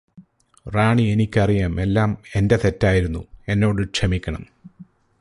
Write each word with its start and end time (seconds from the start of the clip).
റാണി 0.65 1.03
എനിക്കറിയാം 1.03 1.81
എല്ലാം 1.81 2.17
എന്റെ 2.35 2.59
തെറ്റായിരുന്നു 2.63 3.21
എന്നോട് 3.47 3.81
ക്ഷമിക്കണം 3.87 4.43